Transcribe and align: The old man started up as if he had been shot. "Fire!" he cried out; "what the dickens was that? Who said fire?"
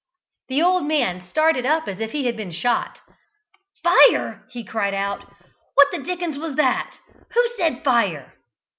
The 0.47 0.63
old 0.63 0.85
man 0.87 1.27
started 1.29 1.63
up 1.63 1.87
as 1.87 1.99
if 1.99 2.11
he 2.11 2.25
had 2.25 2.35
been 2.35 2.49
shot. 2.51 3.01
"Fire!" 3.83 4.47
he 4.49 4.63
cried 4.65 4.95
out; 4.95 5.31
"what 5.75 5.91
the 5.91 5.99
dickens 5.99 6.39
was 6.39 6.55
that? 6.55 6.97
Who 7.35 7.47
said 7.55 7.83
fire?" 7.83 8.33